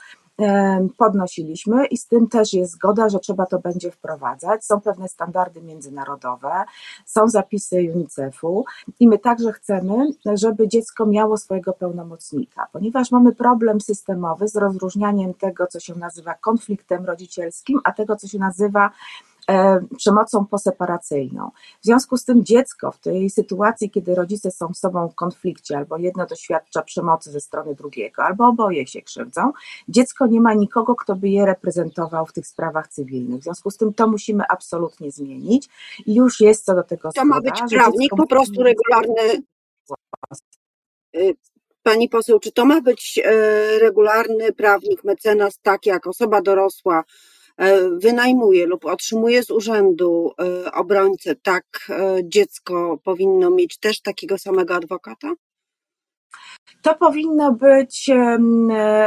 podnosiliśmy 0.98 1.86
i 1.86 1.96
z 1.96 2.06
tym 2.06 2.28
też 2.28 2.52
jest 2.52 2.72
zgoda, 2.72 3.08
że 3.08 3.18
trzeba 3.18 3.46
to 3.46 3.58
będzie 3.58 3.90
wprowadzać. 3.90 4.64
Są 4.64 4.80
pewne 4.80 5.08
standardy 5.08 5.62
międzynarodowe, 5.62 6.64
są 7.04 7.28
zapisy 7.28 7.76
UNICEF-u 7.94 8.64
i 9.00 9.08
my 9.08 9.18
także 9.18 9.52
chcemy, 9.52 10.06
żeby 10.34 10.68
dziecko 10.68 11.06
miało 11.06 11.36
swojego 11.36 11.72
pełnomocnika, 11.72 12.66
ponieważ 12.72 13.10
mamy 13.10 13.34
problem 13.34 13.80
systemowy 13.80 14.48
z 14.48 14.56
rozróżnianiem 14.56 15.34
tego, 15.34 15.66
co 15.66 15.80
się 15.80 15.94
nazywa 15.94 16.34
konfliktem 16.34 17.04
rodzicielskim, 17.04 17.80
a 17.84 17.92
tego, 17.92 18.16
co 18.16 18.28
się 18.28 18.38
nazywa 18.38 18.90
przemocą 19.96 20.46
poseparacyjną. 20.46 21.50
W 21.82 21.84
związku 21.84 22.16
z 22.16 22.24
tym 22.24 22.44
dziecko 22.44 22.92
w 22.92 22.98
tej 22.98 23.30
sytuacji, 23.30 23.90
kiedy 23.90 24.14
rodzice 24.14 24.50
są 24.50 24.74
z 24.74 24.78
sobą 24.78 25.08
w 25.08 25.14
konflikcie, 25.14 25.76
albo 25.76 25.96
jedno 25.96 26.26
doświadcza 26.26 26.82
przemocy 26.82 27.30
ze 27.30 27.40
strony 27.40 27.74
drugiego, 27.74 28.24
albo 28.24 28.46
oboje 28.46 28.86
się 28.86 29.02
krzywdzą, 29.02 29.52
dziecko 29.88 30.26
nie 30.26 30.40
ma 30.40 30.54
nikogo, 30.54 30.94
kto 30.94 31.16
by 31.16 31.28
je 31.28 31.46
reprezentował 31.46 32.26
w 32.26 32.32
tych 32.32 32.46
sprawach 32.46 32.88
cywilnych. 32.88 33.40
W 33.40 33.44
związku 33.44 33.70
z 33.70 33.76
tym 33.76 33.94
to 33.94 34.08
musimy 34.08 34.44
absolutnie 34.48 35.10
zmienić 35.10 35.68
i 36.06 36.14
już 36.14 36.40
jest 36.40 36.64
co 36.64 36.74
do 36.74 36.82
tego 36.82 37.12
To 37.12 37.24
ma 37.24 37.40
być 37.40 37.62
prawnik, 37.70 38.10
po 38.16 38.26
prostu 38.26 38.62
regularny. 38.62 39.42
Y, 41.16 41.36
pani 41.82 42.08
poseł, 42.08 42.38
czy 42.38 42.52
to 42.52 42.64
ma 42.64 42.80
być 42.80 43.20
e, 43.24 43.78
regularny 43.78 44.52
prawnik, 44.52 45.04
mecenas, 45.04 45.58
tak 45.62 45.86
jak 45.86 46.06
osoba 46.06 46.42
dorosła, 46.42 47.04
E, 47.04 47.35
wynajmuje 47.98 48.66
lub 48.66 48.84
otrzymuje 48.84 49.42
z 49.42 49.50
urzędu 49.50 50.32
e, 50.38 50.72
obrońcę, 50.72 51.36
tak 51.36 51.64
e, 51.90 52.16
dziecko 52.24 52.98
powinno 53.04 53.50
mieć 53.50 53.78
też 53.78 54.00
takiego 54.00 54.38
samego 54.38 54.74
adwokata? 54.74 55.32
To 56.82 56.94
powinno 56.94 57.52
być, 57.52 58.10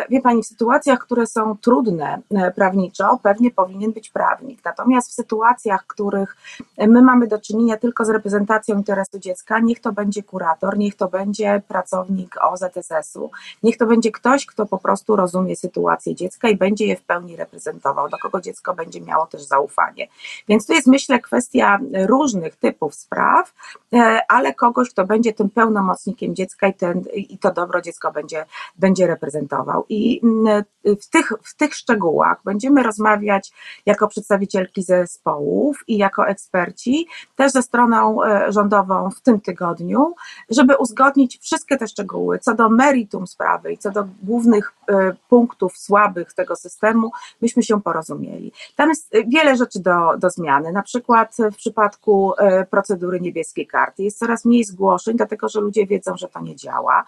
wie 0.09 0.21
Pani, 0.21 0.43
w 0.43 0.45
sytuacjach, 0.45 0.99
które 0.99 1.27
są 1.27 1.57
trudne 1.57 2.21
e, 2.35 2.51
prawniczo, 2.51 3.19
pewnie 3.23 3.51
powinien 3.51 3.91
być 3.91 4.09
prawnik. 4.09 4.59
Natomiast 4.65 5.09
w 5.09 5.13
sytuacjach, 5.13 5.83
w 5.83 5.87
których 5.87 6.37
my 6.77 7.01
mamy 7.01 7.27
do 7.27 7.39
czynienia 7.39 7.77
tylko 7.77 8.05
z 8.05 8.09
reprezentacją 8.09 8.77
interesu 8.77 9.19
dziecka, 9.19 9.59
niech 9.59 9.79
to 9.79 9.91
będzie 9.91 10.23
kurator, 10.23 10.77
niech 10.77 10.95
to 10.95 11.07
będzie 11.07 11.61
pracownik 11.67 12.35
OZSS-u, 12.41 13.31
niech 13.63 13.77
to 13.77 13.85
będzie 13.85 14.11
ktoś, 14.11 14.45
kto 14.45 14.65
po 14.65 14.77
prostu 14.77 15.15
rozumie 15.15 15.55
sytuację 15.55 16.15
dziecka 16.15 16.49
i 16.49 16.57
będzie 16.57 16.85
je 16.85 16.95
w 16.95 17.01
pełni 17.01 17.35
reprezentował, 17.35 18.09
do 18.09 18.17
kogo 18.17 18.41
dziecko 18.41 18.73
będzie 18.73 19.01
miało 19.01 19.27
też 19.27 19.41
zaufanie. 19.41 20.07
Więc 20.47 20.65
to 20.65 20.73
jest, 20.73 20.87
myślę, 20.87 21.19
kwestia 21.19 21.79
różnych 22.07 22.55
typów 22.55 22.95
spraw, 22.95 23.53
e, 23.93 24.19
ale 24.27 24.53
kogoś, 24.53 24.89
kto 24.89 25.05
będzie 25.05 25.33
tym 25.33 25.49
pełnomocnikiem 25.49 26.35
dziecka 26.35 26.67
i, 26.67 26.73
ten, 26.73 27.03
i 27.13 27.37
to 27.37 27.48
dobro 27.51 27.81
dziecko 27.81 28.11
będzie, 28.11 28.45
będzie 28.75 29.07
reprezentował. 29.07 29.85
I 29.89 30.21
mm, 30.23 30.63
w 30.85 31.09
tych, 31.09 31.33
w 31.43 31.55
tych 31.55 31.75
szczegółach 31.75 32.37
będziemy 32.45 32.83
rozmawiać 32.83 33.51
jako 33.85 34.07
przedstawicielki 34.07 34.83
zespołów 34.83 35.83
i 35.87 35.97
jako 35.97 36.27
eksperci, 36.27 37.07
też 37.35 37.51
ze 37.51 37.61
stroną 37.61 38.23
e, 38.23 38.51
rządową 38.51 39.09
w 39.11 39.21
tym 39.21 39.41
tygodniu, 39.41 40.15
żeby 40.49 40.77
uzgodnić 40.77 41.39
wszystkie 41.41 41.77
te 41.77 41.87
szczegóły 41.87 42.39
co 42.39 42.55
do 42.55 42.69
meritum 42.69 43.27
sprawy 43.27 43.73
i 43.73 43.77
co 43.77 43.91
do 43.91 44.07
głównych 44.23 44.73
e, 44.89 45.13
punktów 45.29 45.77
słabych 45.77 46.33
tego 46.33 46.55
systemu, 46.55 47.11
myśmy 47.41 47.63
się 47.63 47.81
porozumieli. 47.81 48.51
Tam 48.75 48.89
jest 48.89 49.13
wiele 49.27 49.57
rzeczy 49.57 49.79
do, 49.79 50.17
do 50.17 50.29
zmiany, 50.29 50.71
na 50.71 50.83
przykład 50.83 51.35
w 51.51 51.55
przypadku 51.55 52.33
e, 52.37 52.65
procedury 52.65 53.21
niebieskiej 53.21 53.67
karty 53.67 54.03
jest 54.03 54.19
coraz 54.19 54.45
mniej 54.45 54.63
zgłoszeń, 54.63 55.17
dlatego 55.17 55.49
że 55.49 55.61
ludzie 55.61 55.85
wiedzą, 55.85 56.17
że 56.17 56.27
to 56.27 56.41
nie 56.41 56.55
działa 56.55 57.05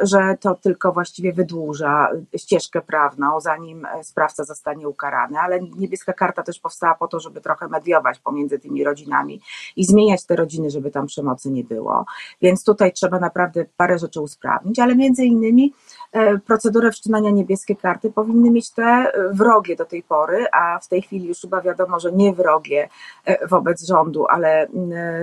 że 0.00 0.36
to 0.40 0.54
tylko 0.54 0.92
właściwie 0.92 1.32
wydłuża 1.32 2.08
ścieżkę 2.36 2.80
prawną, 2.80 3.40
zanim 3.40 3.86
sprawca 4.02 4.44
zostanie 4.44 4.88
ukarany, 4.88 5.38
ale 5.38 5.60
niebieska 5.60 6.12
karta 6.12 6.42
też 6.42 6.58
powstała 6.58 6.94
po 6.94 7.08
to, 7.08 7.20
żeby 7.20 7.40
trochę 7.40 7.68
mediować 7.68 8.18
pomiędzy 8.18 8.58
tymi 8.58 8.84
rodzinami 8.84 9.40
i 9.76 9.84
zmieniać 9.84 10.24
te 10.24 10.36
rodziny, 10.36 10.70
żeby 10.70 10.90
tam 10.90 11.06
przemocy 11.06 11.50
nie 11.50 11.64
było. 11.64 12.04
Więc 12.42 12.64
tutaj 12.64 12.92
trzeba 12.92 13.18
naprawdę 13.18 13.64
parę 13.76 13.98
rzeczy 13.98 14.20
usprawnić, 14.20 14.78
ale 14.78 14.96
między 14.96 15.24
innymi 15.24 15.72
e, 15.72 16.01
procedurę 16.46 16.92
wszczynania 16.92 17.30
niebieskiej 17.30 17.76
karty 17.76 18.10
powinny 18.10 18.50
mieć 18.50 18.70
te 18.70 19.12
wrogie 19.32 19.76
do 19.76 19.84
tej 19.84 20.02
pory, 20.02 20.46
a 20.52 20.78
w 20.78 20.88
tej 20.88 21.02
chwili 21.02 21.28
już 21.28 21.40
chyba 21.40 21.60
wiadomo, 21.60 22.00
że 22.00 22.12
nie 22.12 22.32
wrogie 22.32 22.88
e, 23.24 23.46
wobec 23.46 23.86
rządu, 23.86 24.26
ale 24.28 24.66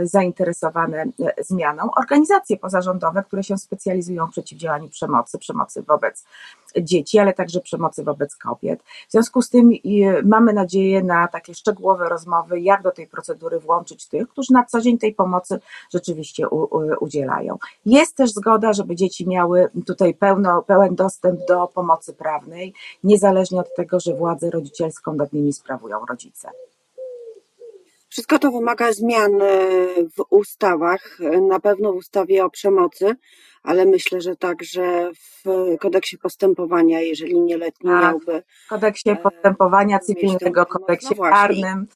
zainteresowane 0.04 1.02
e, 1.02 1.44
zmianą, 1.44 1.92
organizacje 1.98 2.58
pozarządowe, 2.58 3.24
które 3.24 3.44
się 3.44 3.58
specjalizują 3.58 4.28
w 4.28 4.32
przeciwdziałaniu 4.32 4.90
przemocy, 4.90 5.38
przemocy 5.38 5.84
wobec 5.84 6.26
dzieci, 6.82 7.20
ale 7.20 7.34
także 7.34 7.60
przemocy 7.60 8.04
wobec 8.04 8.36
kobiet. 8.36 8.84
W 9.08 9.12
związku 9.12 9.42
z 9.42 9.50
tym 9.50 9.72
mamy 10.24 10.54
nadzieję 10.54 11.04
na 11.04 11.28
takie 11.28 11.54
szczegółowe 11.54 12.10
rozmowy, 12.10 12.60
jak 12.60 12.82
do 12.82 12.92
tej 12.92 13.08
procedury 13.08 13.60
włączyć 13.60 14.08
tych, 14.08 14.30
którzy 14.30 14.54
na 14.54 14.66
co 14.66 14.82
dzień 14.82 14.98
tej 14.98 15.14
pomocy 15.14 15.60
rzeczywiście 15.94 16.48
udzielają. 17.00 17.58
Jest 17.86 18.16
też 18.16 18.32
zgoda, 18.32 18.74
żeby 18.74 18.96
dzieci 18.96 19.28
miały 19.28 19.70
tutaj 19.86 20.14
pełno, 20.14 20.62
pełen 20.62 20.96
dostęp 20.96 21.40
do 21.48 21.68
pomocy 21.68 22.14
prawnej, 22.14 22.74
niezależnie 23.04 23.60
od 23.60 23.76
tego, 23.76 24.00
że 24.00 24.14
władzę 24.14 24.50
rodzicielską 24.50 25.14
nad 25.14 25.34
nimi 25.34 25.54
sprawują 25.54 26.06
rodzice. 26.06 26.50
Wszystko 28.10 28.40
to 28.40 28.52
wymaga 28.52 28.94
zmian 28.94 29.42
e, 29.42 29.48
w 30.18 30.26
ustawach, 30.30 31.20
na 31.48 31.60
pewno 31.60 31.94
w 31.94 31.96
ustawie 31.96 32.46
o 32.46 32.50
przemocy, 32.50 33.16
ale 33.64 33.86
myślę, 33.86 34.22
że 34.22 34.36
także 34.36 35.12
w 35.14 35.44
kodeksie 35.80 36.18
postępowania, 36.18 37.02
jeżeli 37.02 37.40
nieletni 37.40 37.90
tak, 37.90 38.02
miałby. 38.02 38.44
W 38.66 38.70
kodeksie 38.70 39.10
e, 39.10 39.16
postępowania 39.16 40.00
cywilnego, 40.00 40.66
kodeksie 40.66 41.16
no 41.18 41.24
karnym, 41.24 41.88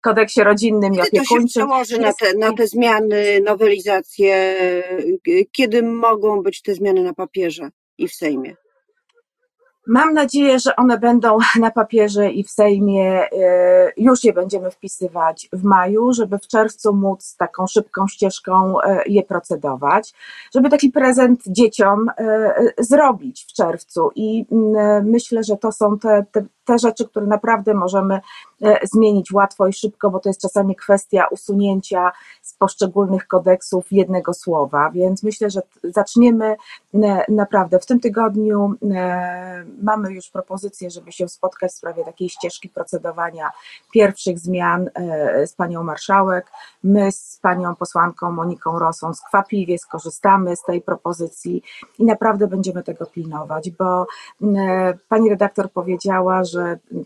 kodeksie 0.00 0.42
rodzinnym 0.42 0.94
i 0.94 1.00
opiekuńczym. 1.00 1.36
To 1.36 1.42
się 1.42 1.46
przełoży 1.46 1.98
na 1.98 2.12
te, 2.12 2.34
na 2.34 2.52
te 2.52 2.66
zmiany, 2.66 3.40
nowelizacje, 3.44 4.56
kiedy 5.52 5.82
mogą 5.82 6.42
być 6.42 6.62
te 6.62 6.74
zmiany 6.74 7.02
na 7.02 7.14
papierze 7.14 7.70
i 7.98 8.08
w 8.08 8.14
Sejmie? 8.14 8.56
Mam 9.90 10.14
nadzieję, 10.14 10.58
że 10.58 10.76
one 10.76 10.98
będą 10.98 11.38
na 11.60 11.70
papierze 11.70 12.30
i 12.30 12.44
w 12.44 12.50
Sejmie. 12.50 13.28
e, 13.32 13.92
Już 13.96 14.24
je 14.24 14.32
będziemy 14.32 14.70
wpisywać 14.70 15.48
w 15.52 15.64
maju, 15.64 16.12
żeby 16.12 16.38
w 16.38 16.46
czerwcu 16.46 16.94
móc 16.94 17.36
taką 17.36 17.66
szybką 17.66 18.08
ścieżką 18.08 18.80
e, 18.80 19.02
je 19.06 19.22
procedować, 19.22 20.14
żeby 20.54 20.70
taki 20.70 20.90
prezent 20.90 21.42
dzieciom 21.46 22.06
e, 22.08 22.54
zrobić 22.78 23.44
w 23.44 23.52
czerwcu. 23.52 24.10
I 24.14 24.46
myślę, 25.04 25.44
że 25.44 25.56
to 25.56 25.72
są 25.72 25.98
te, 25.98 26.24
te, 26.32 26.44
te 26.70 26.78
rzeczy, 26.78 27.08
które 27.08 27.26
naprawdę 27.26 27.74
możemy 27.74 28.20
e, 28.62 28.86
zmienić 28.86 29.32
łatwo 29.32 29.66
i 29.66 29.72
szybko, 29.72 30.10
bo 30.10 30.20
to 30.20 30.28
jest 30.28 30.40
czasami 30.40 30.76
kwestia 30.76 31.26
usunięcia 31.30 32.12
z 32.42 32.54
poszczególnych 32.54 33.26
kodeksów 33.26 33.92
jednego 33.92 34.34
słowa. 34.34 34.90
Więc 34.90 35.22
myślę, 35.22 35.50
że 35.50 35.60
zaczniemy 35.84 36.56
naprawdę 37.28 37.78
w 37.78 37.86
tym 37.86 38.00
tygodniu. 38.00 38.74
Mamy 39.82 40.12
już 40.12 40.30
propozycję, 40.30 40.90
żeby 40.90 41.12
się 41.12 41.28
spotkać 41.28 41.72
w 41.72 41.74
sprawie 41.74 42.04
takiej 42.04 42.28
ścieżki 42.28 42.68
procedowania 42.68 43.50
pierwszych 43.92 44.38
zmian 44.38 44.90
e, 44.94 45.46
z 45.46 45.54
panią 45.54 45.82
marszałek. 45.82 46.46
My 46.84 47.12
z 47.12 47.38
panią 47.42 47.74
posłanką 47.76 48.32
Moniką 48.32 48.78
Rosą 48.78 49.14
skwapliwie 49.14 49.78
skorzystamy 49.78 50.56
z 50.56 50.62
tej 50.62 50.82
propozycji 50.82 51.62
i 51.98 52.04
naprawdę 52.04 52.46
będziemy 52.46 52.82
tego 52.82 53.06
pilnować, 53.06 53.70
bo 53.70 54.06
pani 55.08 55.30
redaktor 55.30 55.70
powiedziała, 55.70 56.44
że 56.44 56.59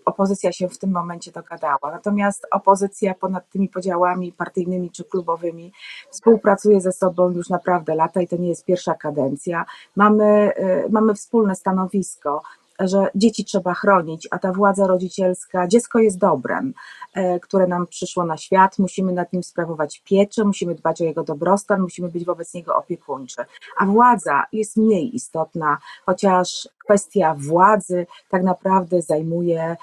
opozycja 0.04 0.52
się 0.52 0.68
w 0.68 0.78
tym 0.78 0.90
momencie 0.90 1.32
dogadała. 1.32 1.90
Natomiast 1.90 2.46
opozycja 2.50 3.14
ponad 3.14 3.48
tymi 3.48 3.68
podziałami 3.68 4.32
partyjnymi 4.32 4.90
czy 4.90 5.04
klubowymi 5.04 5.72
współpracuje 6.10 6.80
ze 6.80 6.92
sobą 6.92 7.30
już 7.30 7.48
naprawdę 7.48 7.94
lata 7.94 8.22
i 8.22 8.28
to 8.28 8.36
nie 8.36 8.48
jest 8.48 8.64
pierwsza 8.64 8.94
kadencja. 8.94 9.64
Mamy, 9.96 10.24
e, 10.24 10.88
mamy 10.88 11.14
wspólne 11.14 11.54
stanowisko 11.54 12.42
że 12.80 13.06
dzieci 13.14 13.44
trzeba 13.44 13.74
chronić, 13.74 14.28
a 14.30 14.38
ta 14.38 14.52
władza 14.52 14.86
rodzicielska, 14.86 15.68
dziecko 15.68 15.98
jest 15.98 16.18
dobrem, 16.18 16.74
e, 17.14 17.40
które 17.40 17.66
nam 17.66 17.86
przyszło 17.86 18.24
na 18.24 18.36
świat, 18.36 18.78
musimy 18.78 19.12
nad 19.12 19.32
nim 19.32 19.42
sprawować 19.42 20.02
pieczę, 20.04 20.44
musimy 20.44 20.74
dbać 20.74 21.00
o 21.00 21.04
jego 21.04 21.24
dobrostan, 21.24 21.80
musimy 21.80 22.08
być 22.08 22.24
wobec 22.24 22.54
niego 22.54 22.76
opiekuńczy. 22.76 23.42
A 23.78 23.86
władza 23.86 24.44
jest 24.52 24.76
mniej 24.76 25.16
istotna, 25.16 25.78
chociaż 26.06 26.68
kwestia 26.84 27.34
władzy 27.38 28.06
tak 28.28 28.42
naprawdę 28.42 29.02
zajmuje 29.02 29.76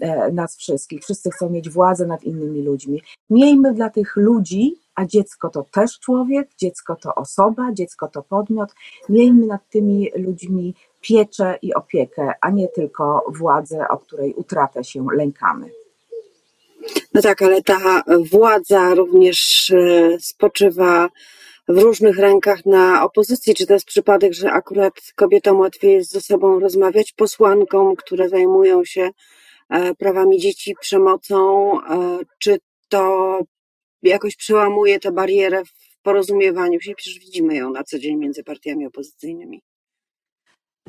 e, 0.00 0.32
nas 0.32 0.56
wszystkich. 0.56 1.02
Wszyscy 1.02 1.30
chcą 1.30 1.50
mieć 1.50 1.70
władzę 1.70 2.06
nad 2.06 2.24
innymi 2.24 2.62
ludźmi. 2.62 3.02
Miejmy 3.30 3.74
dla 3.74 3.90
tych 3.90 4.16
ludzi, 4.16 4.76
a 5.00 5.06
dziecko 5.06 5.50
to 5.50 5.64
też 5.72 5.98
człowiek, 5.98 6.48
dziecko 6.58 6.96
to 6.96 7.14
osoba, 7.14 7.72
dziecko 7.72 8.08
to 8.08 8.22
podmiot, 8.22 8.70
miejmy 9.08 9.46
nad 9.46 9.60
tymi 9.70 10.10
ludźmi 10.16 10.74
pieczę 11.00 11.58
i 11.62 11.74
opiekę, 11.74 12.32
a 12.40 12.50
nie 12.50 12.68
tylko 12.68 13.24
władzę, 13.28 13.88
o 13.88 13.98
której 13.98 14.34
utratę 14.34 14.84
się 14.84 15.06
lękamy. 15.12 15.70
No 17.14 17.22
tak, 17.22 17.42
ale 17.42 17.62
ta 17.62 18.02
władza 18.30 18.94
również 18.94 19.70
e, 19.70 20.16
spoczywa 20.20 21.08
w 21.68 21.78
różnych 21.78 22.18
rękach 22.18 22.66
na 22.66 23.04
opozycji. 23.04 23.54
Czy 23.54 23.66
to 23.66 23.72
jest 23.72 23.86
przypadek, 23.86 24.32
że 24.32 24.52
akurat 24.52 24.94
kobietom 25.16 25.60
łatwiej 25.60 25.92
jest 25.92 26.10
ze 26.10 26.20
sobą 26.20 26.60
rozmawiać, 26.60 27.12
posłankom, 27.12 27.96
które 27.96 28.28
zajmują 28.28 28.84
się 28.84 29.10
e, 29.70 29.94
prawami 29.94 30.38
dzieci, 30.38 30.74
przemocą, 30.80 31.72
e, 31.80 32.18
czy 32.38 32.58
to 32.88 33.40
jakoś 34.02 34.36
przełamuje 34.36 35.00
tę 35.00 35.12
barierę 35.12 35.64
w 35.64 36.02
porozumiewaniu 36.02 36.80
się? 36.80 36.94
Przecież 36.94 37.18
widzimy 37.18 37.54
ją 37.54 37.70
na 37.70 37.84
co 37.84 37.98
dzień 37.98 38.16
między 38.16 38.44
partiami 38.44 38.86
opozycyjnymi. 38.86 39.62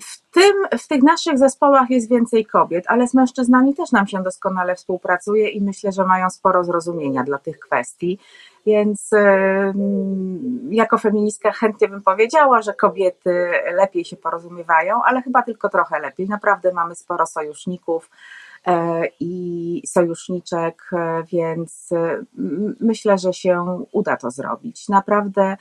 W, 0.02 0.32
tym, 0.32 0.80
w 0.80 0.88
tych 0.88 1.04
naszych 1.04 1.38
zespołach 1.38 1.90
jest 1.90 2.10
więcej 2.10 2.46
kobiet, 2.46 2.86
ale 2.88 3.08
z 3.08 3.14
mężczyznami 3.14 3.76
też 3.76 3.92
nam 3.92 4.08
się 4.08 4.24
doskonale 4.24 4.76
współpracuje 4.76 5.50
i 5.50 5.62
myślę, 5.62 5.92
że 5.92 6.06
mają 6.06 6.30
sporo 6.30 6.64
zrozumienia 6.64 7.24
dla 7.24 7.38
tych 7.38 7.60
kwestii. 7.60 8.20
Więc 8.66 9.14
ym, 9.14 10.70
jako 10.72 10.98
feministka 10.98 11.52
chętnie 11.52 11.88
bym 11.88 12.02
powiedziała, 12.02 12.62
że 12.62 12.74
kobiety 12.74 13.50
lepiej 13.76 14.06
się 14.06 14.18
porozumiewają, 14.18 15.04
ale 15.04 15.22
chyba 15.22 15.42
tylko 15.42 15.70
trochę 15.70 16.00
lepiej. 16.00 16.28
Naprawdę 16.30 16.74
mamy 16.74 16.96
sporo 16.96 17.26
sojuszników 17.26 18.10
e, 18.10 18.18
i 19.20 19.82
sojuszniczek, 19.88 20.90
e, 20.94 21.24
więc 21.32 21.92
e, 21.92 22.24
myślę, 22.80 23.18
że 23.18 23.34
się 23.34 23.84
uda 23.92 24.18
to 24.18 24.32
zrobić. 24.32 24.90
Naprawdę 24.90 25.58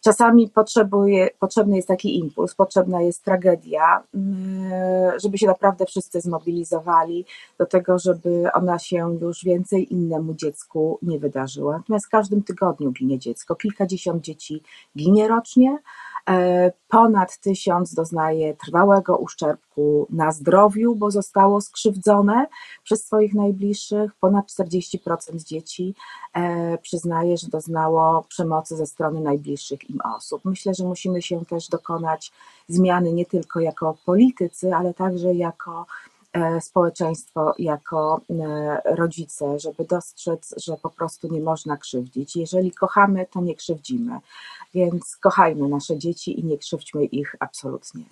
czasami 0.00 0.48
potrzebuje, 0.48 1.30
potrzebny 1.38 1.76
jest 1.76 1.88
taki 1.88 2.18
impuls, 2.18 2.54
potrzebna 2.54 3.02
jest 3.02 3.24
tragedia, 3.24 4.02
mm, 4.14 5.20
żeby 5.22 5.38
się 5.38 5.46
naprawdę 5.46 5.86
wszyscy 5.86 6.20
zmobilizowali 6.20 7.24
do 7.58 7.66
tego, 7.66 7.98
żeby 7.98 8.48
ona 8.54 8.78
się 8.78 9.18
już 9.20 9.44
więcej 9.44 9.92
innemu 9.92 10.34
dziecku 10.34 10.98
nie 11.02 11.18
wydarzyła. 11.18 11.78
Natomiast 11.78 12.06
w 12.06 12.10
każdym 12.10 12.42
tygodniu 12.42 12.92
ginie 12.92 13.18
dziecko, 13.18 13.56
kilkadziesiąt 13.56 14.22
dzieci 14.22 14.62
ginie 14.96 15.28
rocznie, 15.28 15.78
e, 16.28 16.72
ponad 16.88 17.38
tysiąc 17.38 17.94
doznaje 17.94 18.54
trwałego 18.54 19.16
uszczerbku 19.16 20.06
na 20.10 20.32
zdrowiu, 20.32 20.94
bo 20.94 21.10
zostało 21.10 21.60
skrzywdzone 21.60 22.46
przez 22.84 23.04
swoich 23.04 23.34
najbliższych, 23.34 24.14
ponad 24.20 24.46
40% 24.46 25.44
dzieci 25.44 25.94
e, 26.34 26.78
przyznaje, 26.78 27.36
że 27.36 27.48
doznało 27.48 28.24
przemocy 28.28 28.76
ze 28.76 28.86
strony 28.86 29.20
najbliższych 29.20 29.89
im 29.90 29.98
osób. 30.16 30.44
Myślę, 30.44 30.74
że 30.74 30.84
musimy 30.84 31.22
się 31.22 31.44
też 31.44 31.68
dokonać 31.68 32.32
zmiany 32.68 33.12
nie 33.12 33.26
tylko 33.26 33.60
jako 33.60 33.96
politycy, 34.06 34.74
ale 34.74 34.94
także 34.94 35.34
jako 35.34 35.86
e, 36.32 36.60
społeczeństwo, 36.60 37.54
jako 37.58 38.20
e, 38.30 38.94
rodzice, 38.96 39.58
żeby 39.58 39.84
dostrzec, 39.84 40.54
że 40.56 40.76
po 40.76 40.90
prostu 40.90 41.32
nie 41.32 41.40
można 41.40 41.76
krzywdzić. 41.76 42.36
Jeżeli 42.36 42.72
kochamy, 42.72 43.26
to 43.30 43.40
nie 43.40 43.54
krzywdzimy, 43.54 44.18
więc 44.74 45.16
kochajmy 45.16 45.68
nasze 45.68 45.98
dzieci 45.98 46.40
i 46.40 46.44
nie 46.44 46.58
krzywdźmy 46.58 47.04
ich 47.04 47.36
absolutnie. 47.40 48.04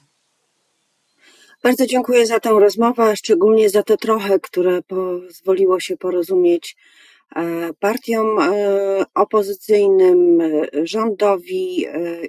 Bardzo 1.62 1.86
dziękuję 1.86 2.26
za 2.26 2.40
tę 2.40 2.50
rozmowę, 2.50 3.04
a 3.04 3.16
szczególnie 3.16 3.70
za 3.70 3.82
to 3.82 3.96
trochę, 3.96 4.40
które 4.40 4.82
pozwoliło 4.82 5.80
się 5.80 5.96
porozumieć 5.96 6.76
partiom 7.78 8.38
e, 8.38 9.04
opozycyjnym, 9.14 10.40
e, 10.40 10.66
rządowi, 10.86 11.86
e, 11.86 12.20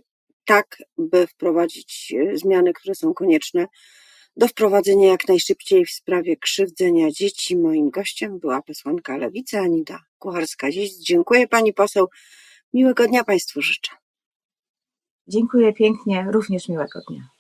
tak 0.46 0.78
by 0.98 1.28
wprowadzić 1.28 2.14
e, 2.18 2.38
zmiany, 2.38 2.74
które 2.74 2.96
są 2.96 3.14
konieczne 3.14 3.68
do 4.38 4.48
wprowadzenia 4.48 5.08
jak 5.08 5.28
najszybciej 5.28 5.86
w 5.86 5.92
sprawie 5.92 6.38
krzywdzenia 6.38 7.12
dzieci. 7.12 7.58
Moim 7.58 7.90
gościem 7.90 8.40
była 8.40 8.62
posłanka 8.62 9.18
Lewicy 9.18 9.60
Anita 9.60 10.00
Kucharska-Dziedzic. 10.20 11.00
Dziękuję 11.00 11.48
pani 11.48 11.74
poseł. 11.74 12.08
Miłego 12.74 13.08
dnia 13.08 13.24
państwu 13.24 13.62
życzę. 13.62 13.92
Dziękuję 15.28 15.74
pięknie, 15.74 16.26
również 16.32 16.70
miłego 16.70 17.00
dnia. 17.10 17.39